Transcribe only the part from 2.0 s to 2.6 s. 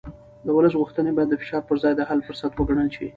حل فرصت